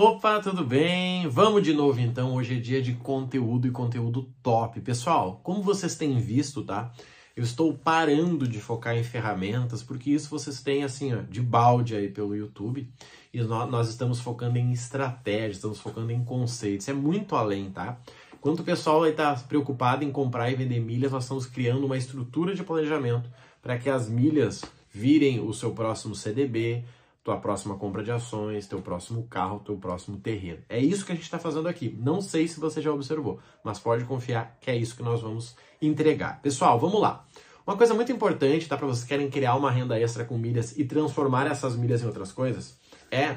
[0.00, 1.26] Opa, tudo bem?
[1.26, 2.36] Vamos de novo então.
[2.36, 4.80] Hoje é dia de conteúdo e conteúdo top.
[4.80, 6.92] Pessoal, como vocês têm visto, tá?
[7.34, 11.96] Eu estou parando de focar em ferramentas, porque isso vocês têm assim, ó, de balde
[11.96, 12.88] aí pelo YouTube.
[13.34, 16.88] E nós estamos focando em estratégia, estamos focando em conceitos.
[16.88, 17.98] É muito além, tá?
[18.32, 22.54] Enquanto o pessoal está preocupado em comprar e vender milhas, nós estamos criando uma estrutura
[22.54, 23.28] de planejamento
[23.60, 26.84] para que as milhas virem o seu próximo CDB,
[27.28, 30.60] tua próxima compra de ações, teu próximo carro, teu próximo terreno.
[30.66, 31.94] É isso que a gente está fazendo aqui.
[32.00, 35.54] Não sei se você já observou, mas pode confiar que é isso que nós vamos
[35.82, 36.40] entregar.
[36.40, 37.26] Pessoal, vamos lá.
[37.66, 38.78] Uma coisa muito importante, tá?
[38.78, 42.06] Para vocês que querem criar uma renda extra com milhas e transformar essas milhas em
[42.06, 42.78] outras coisas,
[43.10, 43.36] é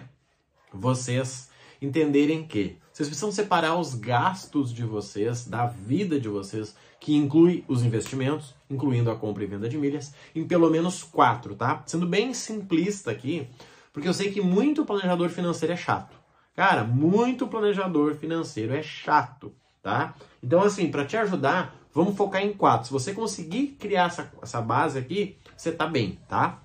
[0.71, 1.49] vocês
[1.81, 7.65] entenderem que vocês precisam separar os gastos de vocês, da vida de vocês, que inclui
[7.67, 11.84] os investimentos, incluindo a compra e venda de milhas, em pelo menos quatro, tá?
[11.85, 13.49] Sendo bem simplista aqui,
[13.93, 16.15] porque eu sei que muito planejador financeiro é chato.
[16.55, 20.13] Cara, muito planejador financeiro é chato, tá?
[20.43, 22.87] Então, assim, para te ajudar, vamos focar em quatro.
[22.87, 26.61] Se você conseguir criar essa, essa base aqui, você tá bem, tá?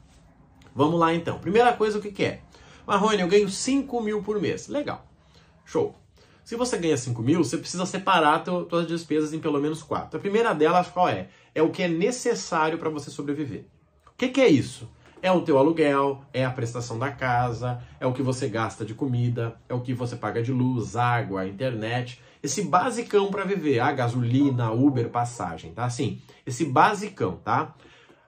[0.74, 1.38] Vamos lá então.
[1.38, 2.42] Primeira coisa, o que, que é?
[2.86, 4.68] Marrone, eu ganho 5 mil por mês.
[4.68, 5.04] Legal.
[5.64, 5.94] Show.
[6.44, 10.16] Se você ganha 5 mil, você precisa separar suas despesas em pelo menos quatro.
[10.16, 11.28] A primeira delas, qual é?
[11.54, 13.64] É o que é necessário para você sobreviver.
[14.06, 14.88] O que, que é isso?
[15.22, 18.94] É o teu aluguel, é a prestação da casa, é o que você gasta de
[18.94, 22.20] comida, é o que você paga de luz, água, internet.
[22.42, 25.84] Esse basicão para viver, a gasolina, Uber, passagem, tá?
[25.84, 27.74] Assim, esse basicão, tá?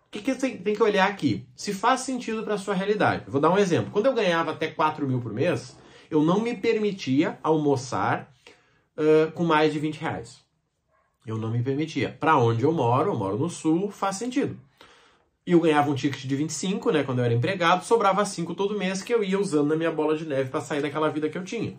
[0.07, 1.47] O que, que você tem que olhar aqui?
[1.55, 3.25] Se faz sentido para sua realidade.
[3.29, 3.91] vou dar um exemplo.
[3.93, 5.77] Quando eu ganhava até 4 mil por mês,
[6.11, 8.33] eu não me permitia almoçar
[8.97, 10.41] uh, com mais de 20 reais.
[11.27, 12.17] Eu não me permitia.
[12.19, 14.59] Para onde eu moro, eu moro no sul, faz sentido.
[15.49, 18.79] E eu ganhava um ticket de 25, né, quando eu era empregado, sobrava 5 todo
[18.79, 21.39] mês que eu ia usando na minha bola de neve para sair daquela vida que
[21.39, 21.73] eu tinha.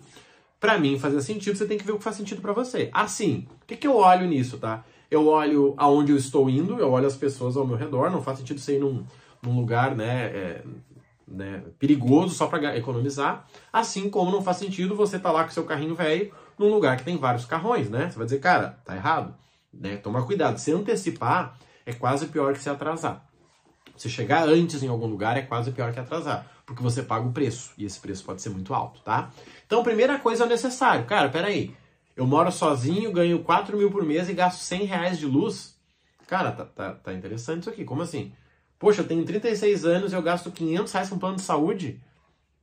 [0.59, 2.89] Para mim fazer sentido, você tem que ver o que faz sentido para você.
[2.91, 4.83] Assim, o que, que eu olho nisso, tá?
[5.11, 8.39] Eu olho aonde eu estou indo, eu olho as pessoas ao meu redor, não faz
[8.39, 9.05] sentido você ir num,
[9.39, 10.63] num lugar, né, é,
[11.27, 15.63] né, perigoso só para economizar, assim como não faz sentido você tá lá com seu
[15.63, 18.09] carrinho velho num lugar que tem vários carrões, né?
[18.09, 19.35] Você vai dizer, cara, tá errado,
[19.71, 19.97] né?
[19.97, 21.55] Toma cuidado, se antecipar
[21.85, 23.28] é quase pior que se atrasar.
[23.99, 27.33] Se chegar antes em algum lugar é quase pior que atrasar, porque você paga o
[27.33, 29.29] preço, e esse preço pode ser muito alto, tá?
[29.65, 31.03] Então, primeira coisa é o necessário.
[31.05, 31.75] Cara, peraí,
[32.15, 35.75] eu moro sozinho, ganho 4 mil por mês e gasto 100 reais de luz.
[36.27, 38.31] Cara, tá, tá, tá interessante isso aqui, como assim?
[38.79, 42.01] Poxa, eu tenho 36 anos e eu gasto 500 reais com plano de saúde?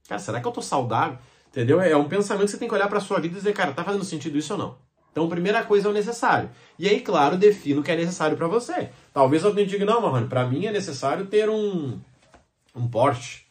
[0.09, 1.19] Cara, será que eu tô saudável?
[1.49, 1.83] Entendeu?
[1.83, 3.85] É um pensamento que você tem que olhar pra sua vida e dizer, cara, tá
[3.85, 4.79] fazendo sentido isso ou não?
[5.17, 6.51] Então, primeira coisa é o necessário.
[6.79, 8.91] E aí, claro, defina o que é necessário para você.
[9.15, 11.99] Talvez alguém diga, não, Marrone, para mim é necessário ter um,
[12.75, 13.47] um Porsche.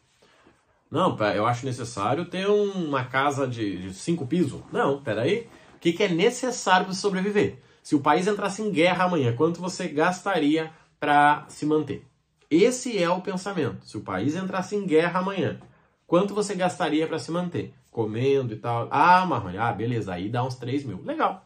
[0.92, 4.62] Não, eu acho necessário ter uma casa de, de cinco pisos.
[4.72, 5.50] Não, peraí.
[5.75, 7.58] O que, que é necessário para sobreviver?
[7.81, 12.06] Se o país entrasse em guerra amanhã, quanto você gastaria para se manter?
[12.48, 13.84] Esse é o pensamento.
[13.88, 15.59] Se o país entrasse em guerra amanhã,
[16.06, 17.74] quanto você gastaria para se manter?
[17.90, 18.88] Comendo e tal.
[18.92, 21.02] Ah, Marrone, ah, beleza, aí dá uns 3 mil.
[21.04, 21.44] Legal.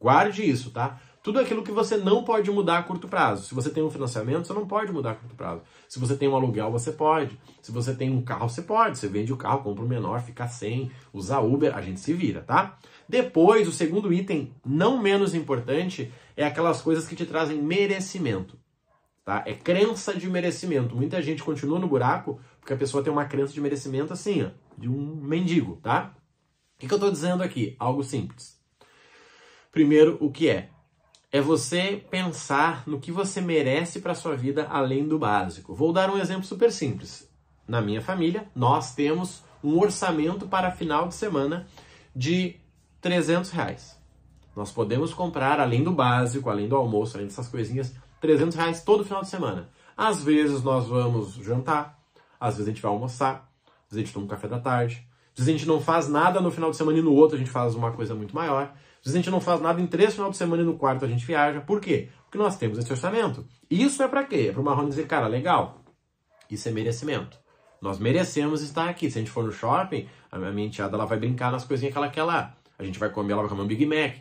[0.00, 0.98] Guarde isso, tá?
[1.22, 3.44] Tudo aquilo que você não pode mudar a curto prazo.
[3.44, 5.60] Se você tem um financiamento, você não pode mudar a curto prazo.
[5.86, 7.38] Se você tem um aluguel, você pode.
[7.60, 8.98] Se você tem um carro, você pode.
[8.98, 12.40] Você vende o carro, compra o menor, fica sem, usa Uber, a gente se vira,
[12.40, 12.78] tá?
[13.06, 18.58] Depois, o segundo item, não menos importante, é aquelas coisas que te trazem merecimento.
[19.22, 19.44] Tá?
[19.46, 20.96] É crença de merecimento.
[20.96, 24.50] Muita gente continua no buraco porque a pessoa tem uma crença de merecimento assim, ó,
[24.78, 26.14] de um mendigo, tá?
[26.76, 27.76] O que, que eu estou dizendo aqui?
[27.78, 28.59] Algo simples.
[29.72, 30.68] Primeiro, o que é?
[31.30, 35.74] É você pensar no que você merece para sua vida além do básico.
[35.74, 37.30] Vou dar um exemplo super simples.
[37.68, 41.68] Na minha família, nós temos um orçamento para final de semana
[42.14, 42.56] de
[43.00, 43.96] 300 reais.
[44.56, 49.04] Nós podemos comprar, além do básico, além do almoço, além dessas coisinhas, 300 reais todo
[49.04, 49.68] final de semana.
[49.96, 51.98] Às vezes nós vamos jantar,
[52.40, 55.06] às vezes a gente vai almoçar, às vezes a gente toma um café da tarde,
[55.32, 57.38] às vezes a gente não faz nada no final de semana e no outro a
[57.38, 58.74] gente faz uma coisa muito maior.
[59.00, 61.04] Às vezes a gente não faz nada em três final de semana e no quarto
[61.04, 61.60] a gente viaja.
[61.60, 62.10] Por quê?
[62.24, 63.46] Porque nós temos esse orçamento.
[63.70, 64.46] Isso é para quê?
[64.48, 65.80] É para o Marrone dizer, cara, legal,
[66.50, 67.38] isso é merecimento.
[67.80, 69.10] Nós merecemos estar aqui.
[69.10, 71.98] Se a gente for no shopping, a minha enteada ela vai brincar nas coisinhas que
[71.98, 72.54] ela quer lá.
[72.78, 74.16] A gente vai comer, ela vai comer um Big Mac.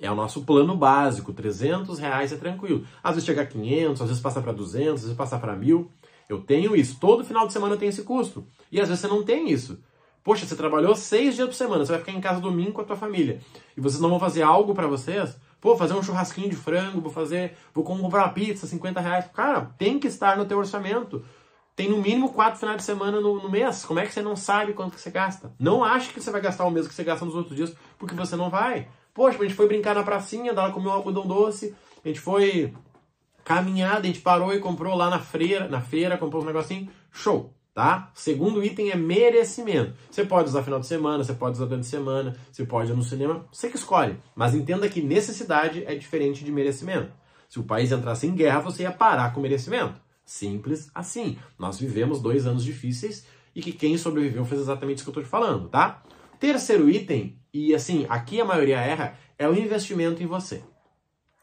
[0.00, 2.84] É o nosso plano básico, 300 reais é tranquilo.
[3.02, 5.88] Às vezes chega a 500, às vezes passa para 200, às vezes passa para 1000.
[6.28, 6.98] Eu tenho isso.
[6.98, 8.44] Todo final de semana eu tenho esse custo.
[8.72, 9.80] E às vezes você não tem isso.
[10.24, 12.84] Poxa, você trabalhou seis dias por semana, você vai ficar em casa domingo com a
[12.84, 13.42] tua família.
[13.76, 15.36] E vocês não vão fazer algo para vocês?
[15.60, 19.26] Pô, fazer um churrasquinho de frango, vou fazer, vou comprar uma pizza, 50 reais.
[19.34, 21.22] Cara, tem que estar no teu orçamento.
[21.76, 23.84] tem no mínimo quatro finais de semana no, no, mês.
[23.84, 25.52] Como é que você não sabe quanto que você gasta?
[25.58, 28.14] Não ache que você vai gastar o mesmo que você gasta nos outros dias, porque
[28.14, 28.88] você não vai.
[29.12, 32.72] Poxa, a gente foi brincar na pracinha, dar comer um algodão doce, a gente foi
[33.44, 37.52] caminhada, a gente parou e comprou lá na feira, na feira, comprou uns negocinhos, show,
[37.74, 38.10] tá?
[38.14, 39.94] Segundo item é merecimento.
[40.08, 42.94] Você pode usar final de semana, você pode usar durante a semana, você pode ir
[42.94, 44.16] no cinema, você que escolhe.
[44.34, 47.12] Mas entenda que necessidade é diferente de merecimento.
[47.48, 50.00] Se o país entrasse em guerra, você ia parar com merecimento.
[50.24, 51.36] Simples assim.
[51.58, 55.24] Nós vivemos dois anos difíceis e que quem sobreviveu fez exatamente isso que eu estou
[55.24, 56.02] te falando, tá?
[56.40, 60.62] Terceiro item, e assim, aqui a maioria erra, é o investimento em você.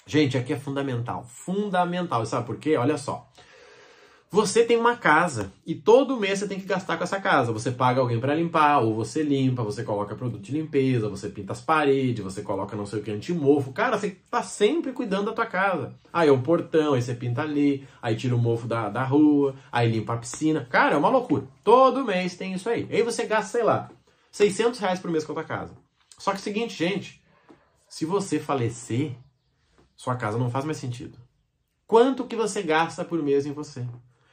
[0.05, 2.25] Gente, aqui é fundamental, fundamental.
[2.25, 2.75] Sabe por quê?
[2.75, 3.29] Olha só.
[4.33, 7.51] Você tem uma casa e todo mês você tem que gastar com essa casa.
[7.51, 11.51] Você paga alguém para limpar, ou você limpa, você coloca produto de limpeza, você pinta
[11.51, 13.73] as paredes, você coloca não sei o que anti-mofo.
[13.73, 15.93] Cara, você tá sempre cuidando da tua casa.
[16.13, 19.53] Aí é um portão, aí você pinta ali, aí tira o mofo da, da rua,
[19.69, 20.65] aí limpa a piscina.
[20.71, 21.43] Cara, é uma loucura.
[21.61, 22.87] Todo mês tem isso aí.
[22.89, 23.91] Aí você gasta, sei lá,
[24.31, 25.75] 600 reais por mês com a tua casa.
[26.17, 27.21] Só que é o seguinte, gente,
[27.85, 29.11] se você falecer,
[29.97, 31.17] sua casa não faz mais sentido.
[31.85, 33.85] Quanto que você gasta por mês em você?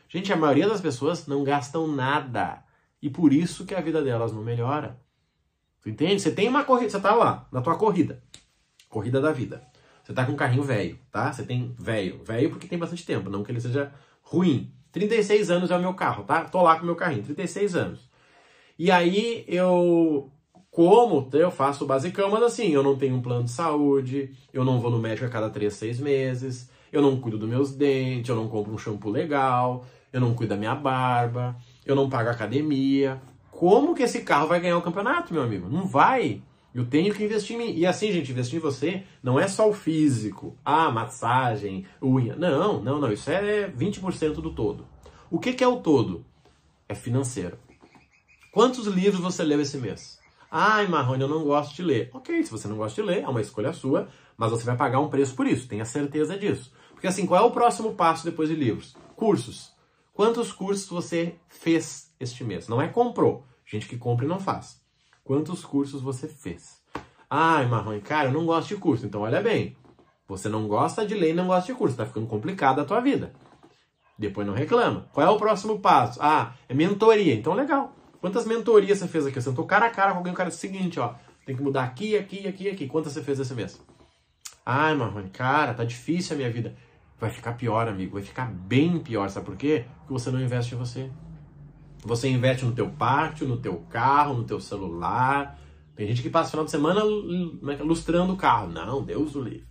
[0.09, 2.65] Gente, a maioria das pessoas não gastam nada.
[3.01, 4.99] E por isso que a vida delas não melhora.
[5.81, 6.21] Tu entende?
[6.21, 8.23] Você tem uma corrida, você tá lá, na tua corrida.
[8.89, 9.63] Corrida da vida.
[10.03, 11.33] Você tá com um carrinho velho, tá?
[11.33, 12.25] Você tem velho.
[12.25, 14.73] Velho porque tem bastante tempo, não que ele seja ruim.
[14.91, 16.45] 36 anos é o meu carro, tá?
[16.45, 18.09] Tô lá com o meu carrinho, 36 anos.
[18.79, 20.33] E aí eu
[20.71, 24.65] como, eu faço o basicão, mas assim, eu não tenho um plano de saúde, eu
[24.65, 28.29] não vou no médico a cada 3, 6 meses, eu não cuido dos meus dentes,
[28.29, 32.31] eu não compro um shampoo legal, eu não cuido da minha barba, eu não pago
[32.31, 33.21] academia.
[33.51, 35.69] Como que esse carro vai ganhar o campeonato, meu amigo?
[35.69, 36.43] Não vai.
[36.75, 37.75] Eu tenho que investir em mim.
[37.77, 42.37] E assim, gente, investir em você não é só o físico, ah, massagem, unha.
[42.37, 43.13] Não, não, não.
[43.13, 44.87] Isso é 20% do todo.
[45.31, 46.25] O que, que é o todo?
[46.89, 47.59] É financeiro.
[48.53, 50.19] Quantos livros você leu esse mês?
[50.51, 52.11] Ai, Marrone, eu não gosto de ler.
[52.13, 55.01] Ok, se você não gosta de ler, é uma escolha sua, mas você vai pagar
[55.01, 56.73] um preço por isso, tenha certeza disso.
[56.93, 58.97] Porque assim, qual é o próximo passo depois de livros?
[59.15, 59.73] Cursos.
[60.19, 62.67] Quantos cursos você fez este mês?
[62.67, 63.47] Não é comprou.
[63.65, 64.83] Gente que compra e não faz.
[65.23, 66.83] Quantos cursos você fez?
[67.31, 69.07] Ai, Marrone, cara, eu não gosto de curso.
[69.07, 69.77] Então, olha bem.
[70.27, 71.97] Você não gosta de ler e não gosta de curso.
[71.97, 73.33] Tá ficando complicada a tua vida.
[74.19, 75.09] Depois não reclama.
[75.13, 76.19] Qual é o próximo passo?
[76.21, 77.33] Ah, é mentoria.
[77.33, 77.95] Então, legal.
[78.21, 79.41] Quantas mentorias você fez aqui?
[79.41, 81.15] Você sentou cara a cara com alguém, o cara disse o seguinte, ó.
[81.47, 82.89] Tem que mudar aqui, aqui, aqui, aqui.
[82.89, 83.81] Quantas você fez esse mês?
[84.67, 86.77] Ai, Marrone, cara, tá difícil a minha vida
[87.19, 88.15] vai ficar pior, amigo.
[88.15, 89.29] Vai ficar bem pior.
[89.29, 89.85] Sabe por quê?
[89.99, 91.11] Porque você não investe em você.
[92.05, 95.59] Você investe no teu pátio, no teu carro, no teu celular.
[95.97, 97.83] Tem gente que passa o final de semana é é?
[97.83, 98.69] lustrando o carro.
[98.69, 99.67] Não, Deus o livre.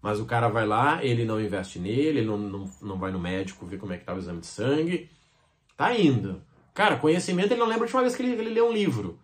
[0.00, 3.18] Mas o cara vai lá, ele não investe nele, ele não, não, não vai no
[3.18, 5.10] médico ver como é que tá o exame de sangue.
[5.76, 6.40] Tá indo.
[6.72, 9.18] Cara, conhecimento ele não lembra de uma vez que ele, ele lê um livro.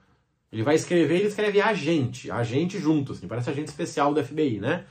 [0.51, 4.85] Ele vai escrever, ele escreve agente, agente junto, assim, parece agente especial do FBI, né?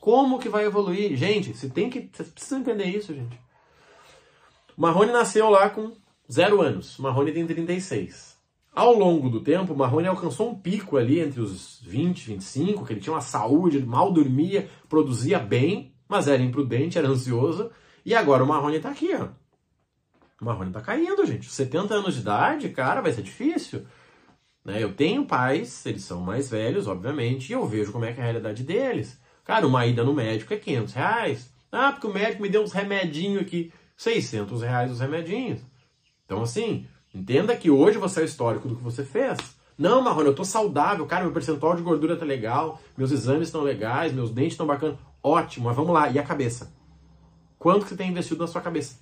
[0.00, 1.16] Como que vai evoluir?
[1.16, 2.08] Gente, você tem que.
[2.12, 3.38] Você precisa entender isso, gente.
[4.76, 5.92] Marrone nasceu lá com
[6.30, 6.98] zero anos.
[6.98, 8.38] Marrone tem 36.
[8.72, 12.92] Ao longo do tempo, Marrone alcançou um pico ali entre os 20 e 25, que
[12.92, 17.72] ele tinha uma saúde, mal dormia, produzia bem, mas era imprudente, era ansioso.
[18.04, 19.28] E agora o Marrone tá aqui, ó.
[20.40, 21.50] O Marrone tá caindo, gente.
[21.50, 23.84] 70 anos de idade, cara, vai ser difícil.
[24.64, 24.80] Né?
[24.80, 28.22] Eu tenho pais, eles são mais velhos, obviamente, e eu vejo como é, é a
[28.22, 29.20] realidade deles.
[29.48, 31.50] Cara, uma ida no médico é 500 reais.
[31.72, 33.72] Ah, porque o médico me deu uns remedinhos aqui.
[33.96, 35.60] 600 reais os remedinhos.
[36.26, 39.38] Então, assim, entenda que hoje você é histórico do que você fez.
[39.78, 43.62] Não, Marrone, eu tô saudável, cara, meu percentual de gordura tá legal, meus exames estão
[43.62, 44.98] legais, meus dentes estão bacanas.
[45.22, 46.10] Ótimo, mas vamos lá.
[46.10, 46.70] E a cabeça?
[47.58, 48.98] Quanto que você tem investido na sua cabeça?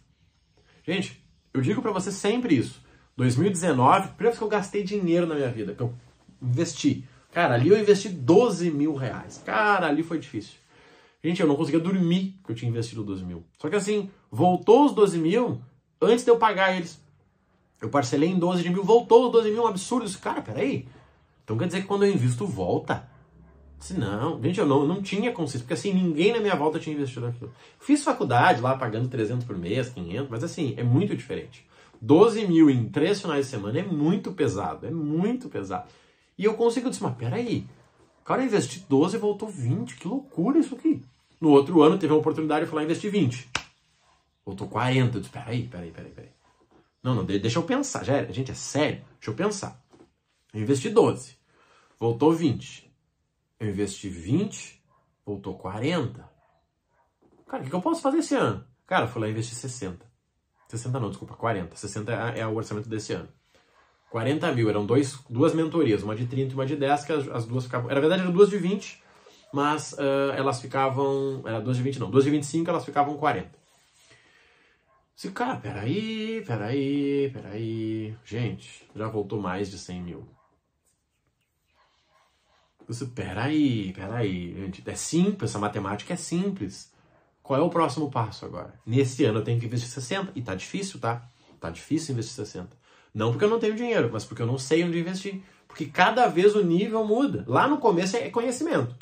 [0.86, 2.80] Gente, eu digo para você sempre isso.
[3.16, 5.92] 2019, primeira vez que eu gastei dinheiro na minha vida, que eu
[6.40, 7.04] investi.
[7.36, 9.42] Cara, ali eu investi 12 mil reais.
[9.44, 10.54] Cara, ali foi difícil.
[11.22, 13.44] Gente, eu não conseguia dormir porque eu tinha investido 12 mil.
[13.58, 15.60] Só que assim, voltou os 12 mil
[16.00, 16.98] antes de eu pagar eles.
[17.78, 20.06] Eu parcelei em 12 de mil, voltou os 12 mil, um absurdo.
[20.06, 20.88] Disse, cara, peraí.
[21.44, 23.06] Então quer dizer que quando eu invisto, volta?
[23.78, 26.96] Se não, gente, eu não, não tinha consciência, porque assim, ninguém na minha volta tinha
[26.96, 27.52] investido aquilo.
[27.78, 31.66] Fiz faculdade lá, pagando 300 por mês, 500, mas assim, é muito diferente.
[32.00, 35.86] 12 mil em três finais de semana é muito pesado, é muito pesado.
[36.38, 37.66] E eu consigo dizer, mas peraí,
[38.20, 41.02] o cara investiu 12 e voltou 20, que loucura isso aqui.
[41.40, 43.48] No outro ano teve uma oportunidade de falar investir 20.
[44.44, 45.16] Voltou 40.
[45.16, 46.30] Eu disse, peraí, peraí, peraí, peraí.
[47.02, 48.04] Não, não, deixa eu pensar.
[48.04, 49.04] Já era, gente, é sério.
[49.14, 49.80] Deixa eu pensar.
[50.52, 51.36] Eu investi 12.
[51.98, 52.90] Voltou 20.
[53.60, 54.82] Eu investi 20.
[55.24, 56.28] Voltou 40.
[57.46, 58.64] Cara, o que, eu posso fazer esse ano?
[58.86, 60.04] Cara, fui lá investir 60.
[60.68, 61.76] 60 não, desculpa, 40.
[61.76, 63.28] 60 é, é o orçamento desse ano.
[64.10, 67.28] 40 mil, eram dois, duas mentorias, uma de 30 e uma de 10, que as,
[67.28, 67.88] as duas ficavam.
[67.88, 69.02] Na verdade, eram duas de 20,
[69.52, 71.42] mas uh, elas ficavam.
[71.44, 73.50] Era duas de 20, não, duas de 25, elas ficavam 40.
[75.16, 78.16] Se, cara, peraí, peraí, peraí.
[78.24, 80.28] Gente, já voltou mais de 100 mil.
[82.86, 84.54] Você, peraí, peraí.
[84.54, 86.92] Gente, é simples, essa matemática é simples.
[87.42, 88.78] Qual é o próximo passo agora?
[88.84, 90.32] Nesse ano eu tenho que investir 60.
[90.34, 91.28] E tá difícil, tá?
[91.58, 92.76] Tá difícil investir 60.
[93.16, 95.40] Não porque eu não tenho dinheiro, mas porque eu não sei onde investir.
[95.66, 97.44] Porque cada vez o nível muda.
[97.46, 98.94] Lá no começo é conhecimento.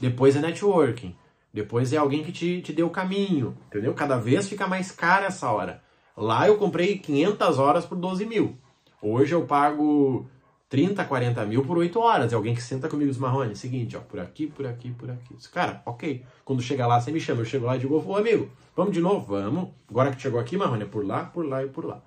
[0.00, 1.14] Depois é networking.
[1.52, 3.54] Depois é alguém que te, te deu o caminho.
[3.66, 3.92] Entendeu?
[3.92, 5.82] Cada vez fica mais cara essa hora.
[6.16, 8.56] Lá eu comprei 500 horas por 12 mil.
[9.02, 10.26] Hoje eu pago
[10.70, 12.32] 30, 40 mil por 8 horas.
[12.32, 15.10] É alguém que senta comigo e diz, Marrone, seguinte, ó, por aqui, por aqui, por
[15.10, 15.36] aqui.
[15.52, 16.24] Cara, ok.
[16.42, 17.42] Quando chegar lá, você me chama.
[17.42, 19.26] Eu chego lá e digo, ô amigo, vamos de novo?
[19.26, 19.68] Vamos.
[19.90, 22.00] Agora que chegou aqui, Marrone, é por lá, por lá e por lá.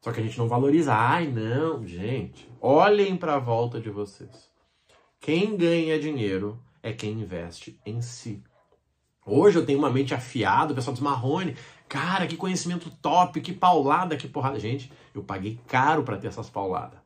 [0.00, 0.94] Só que a gente não valoriza.
[0.94, 2.48] Ai, não, gente.
[2.60, 4.48] Olhem para a volta de vocês.
[5.20, 8.42] Quem ganha dinheiro é quem investe em si.
[9.26, 11.54] Hoje eu tenho uma mente afiada, o pessoal diz Marrone,
[11.86, 14.58] cara, que conhecimento top, que paulada, que porrada.
[14.58, 16.98] Gente, eu paguei caro para ter essas pauladas.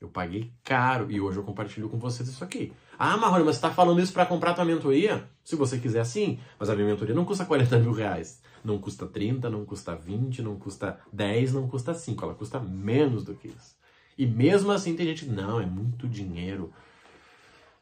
[0.00, 2.72] Eu paguei caro e hoje eu compartilho com vocês isso aqui.
[2.98, 5.28] Ah, Marrone, mas você está falando isso para comprar tua mentoria?
[5.44, 6.40] Se você quiser, sim.
[6.58, 8.40] Mas a minha mentoria não custa 40 mil reais.
[8.64, 12.24] Não custa 30, não custa 20, não custa 10, não custa 5.
[12.24, 13.76] Ela custa menos do que isso.
[14.16, 16.72] E mesmo assim tem gente, não, é muito dinheiro.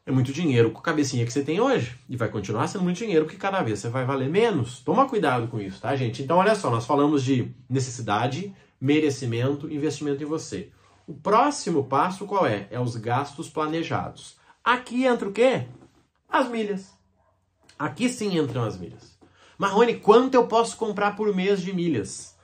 [0.05, 1.99] É muito dinheiro com a cabecinha que você tem hoje.
[2.07, 4.79] E vai continuar sendo muito dinheiro, porque cada vez você vai valer menos.
[4.79, 6.23] Toma cuidado com isso, tá, gente?
[6.23, 10.71] Então, olha só, nós falamos de necessidade, merecimento, investimento em você.
[11.05, 12.67] O próximo passo qual é?
[12.69, 14.37] É os gastos planejados.
[14.63, 15.67] Aqui entra o quê?
[16.29, 16.93] As milhas.
[17.79, 19.16] Aqui sim entram as milhas.
[19.57, 22.37] Marrone, quanto eu posso comprar por mês de milhas?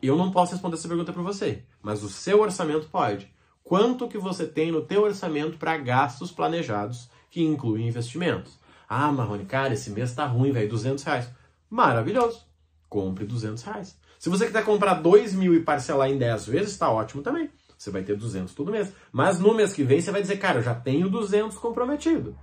[0.00, 3.30] Eu não posso responder essa pergunta para você, mas o seu orçamento pode.
[3.62, 8.58] Quanto que você tem no teu orçamento para gastos planejados que incluem investimentos?
[8.88, 11.28] Ah, Marrone, cara, esse mês tá ruim, velho, 200 reais.
[11.68, 12.46] Maravilhoso.
[12.88, 13.98] Compre 200 reais.
[14.18, 17.50] Se você quiser comprar 2 mil e parcelar em 10 vezes, está ótimo também.
[17.76, 18.92] Você vai ter 200 todo mês.
[19.12, 22.34] Mas no mês que vem você vai dizer, cara, eu já tenho 200 comprometido.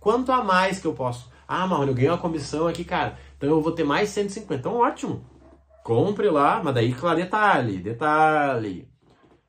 [0.00, 1.30] Quanto a mais que eu posso?
[1.46, 3.18] Ah, Marrone, eu ganhei uma comissão aqui, cara.
[3.38, 4.54] Então eu vou ter mais 150.
[4.54, 5.24] Então ótimo.
[5.82, 8.86] Compre lá, mas daí, claro, detalhe, detalhe.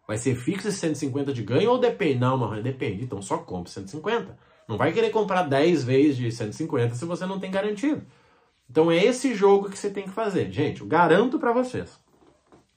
[0.07, 2.19] Vai ser fixo esse 150 de ganho ou depende?
[2.19, 3.03] Não, Marrone, depende.
[3.03, 4.37] Então só compre 150.
[4.67, 8.03] Não vai querer comprar 10 vezes de 150 se você não tem garantido.
[8.69, 10.51] Então é esse jogo que você tem que fazer.
[10.51, 11.99] Gente, eu garanto para vocês.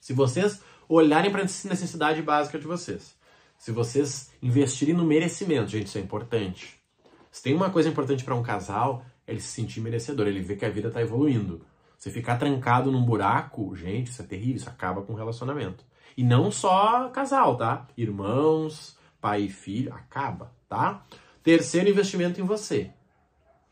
[0.01, 3.15] Se vocês olharem para a necessidade básica de vocês.
[3.59, 6.83] Se vocês investirem no merecimento, gente, isso é importante.
[7.31, 10.57] Se tem uma coisa importante para um casal, é ele se sentir merecedor, ele ver
[10.57, 11.65] que a vida está evoluindo.
[11.99, 15.85] Você ficar trancado num buraco, gente, isso é terrível, isso acaba com o relacionamento.
[16.17, 17.87] E não só casal, tá?
[17.97, 21.05] Irmãos, pai e filho, acaba, tá?
[21.43, 22.91] Terceiro investimento em você.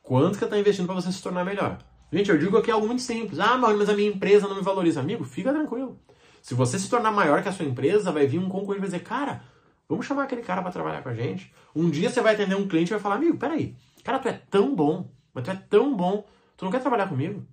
[0.03, 1.79] Quanto que está investindo para você se tornar melhor?
[2.13, 3.39] Gente, eu digo aqui algo muito simples.
[3.39, 5.01] Ah, mas a minha empresa não me valoriza.
[5.01, 6.01] Amigo, fica tranquilo.
[6.43, 8.89] Se você se tornar maior que a sua empresa, vai vir um concorrente e vai
[8.89, 9.45] dizer, cara,
[9.89, 11.53] vamos chamar aquele cara para trabalhar com a gente.
[11.75, 14.33] Um dia você vai atender um cliente e vai falar, amigo, peraí, cara, tu é
[14.51, 17.45] tão bom, mas tu é tão bom, tu não quer trabalhar comigo?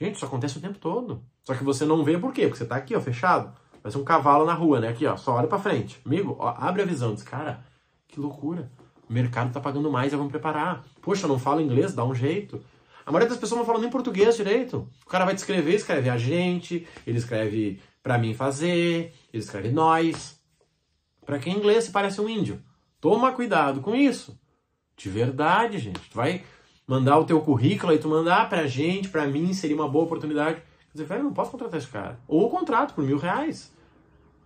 [0.00, 1.22] Gente, isso acontece o tempo todo.
[1.44, 2.42] Só que você não vê por quê?
[2.42, 3.52] Porque você tá aqui, ó, fechado.
[3.90, 4.88] Ser um cavalo na rua, né?
[4.88, 5.98] Aqui, ó, só olha para frente.
[6.04, 7.14] Amigo, ó, abre a visão.
[7.14, 7.64] Diz, cara,
[8.06, 8.70] que loucura.
[9.08, 10.84] O mercado tá pagando mais, vamos preparar.
[11.00, 12.62] Poxa, eu não falo inglês, dá um jeito.
[13.06, 14.86] A maioria das pessoas não falam nem português direito.
[15.06, 19.70] O cara vai te escrever, escreve a gente, ele escreve para mim fazer, ele escreve
[19.70, 20.38] nós.
[21.24, 22.62] Para quem inglês se parece um índio.
[23.00, 24.38] Toma cuidado com isso.
[24.96, 26.00] De verdade, gente.
[26.10, 26.44] Tu vai
[26.88, 30.56] mandar o teu currículo e tu mandar pra gente, pra mim, seria uma boa oportunidade.
[30.56, 32.18] Quer dizer, velho, não posso contratar esse cara.
[32.26, 33.70] Ou o contrato por mil reais.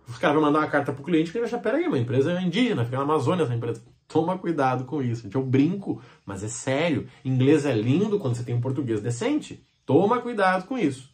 [0.05, 2.39] Os caras vão mandar uma carta pro cliente que ele vai achar, peraí, uma empresa
[2.41, 3.81] indígena, fica na Amazônia essa empresa.
[4.09, 5.29] Toma cuidado com isso.
[5.33, 7.07] Eu brinco, mas é sério.
[7.23, 9.65] Inglês é lindo quando você tem um português decente.
[9.85, 11.09] Toma cuidado com isso.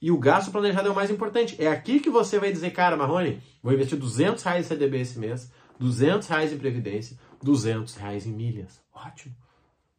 [0.00, 1.54] E o gasto planejado é o mais importante.
[1.62, 5.16] É aqui que você vai dizer, cara, Marrone, vou investir 200 reais em CDB esse
[5.16, 8.82] mês, 200 reais em Previdência, 200 reais em milhas.
[8.92, 9.32] Ótimo.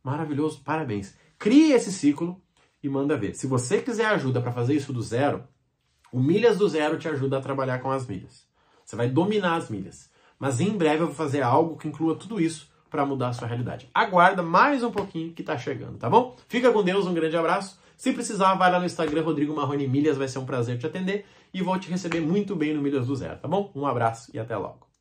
[0.03, 0.61] Maravilhoso.
[0.63, 1.15] Parabéns.
[1.39, 2.41] Crie esse ciclo
[2.81, 3.33] e manda ver.
[3.35, 5.43] Se você quiser ajuda para fazer isso do zero,
[6.11, 8.47] o Milhas do Zero te ajuda a trabalhar com as milhas.
[8.85, 10.11] Você vai dominar as milhas.
[10.37, 13.47] Mas em breve eu vou fazer algo que inclua tudo isso para mudar a sua
[13.47, 13.89] realidade.
[13.93, 16.35] Aguarda mais um pouquinho que está chegando, tá bom?
[16.47, 17.79] Fica com Deus, um grande abraço.
[17.97, 21.25] Se precisar, vai lá no Instagram Rodrigo Marrone Milhas, vai ser um prazer te atender
[21.51, 23.71] e vou te receber muito bem no Milhas do Zero, tá bom?
[23.73, 24.92] Um abraço e até logo.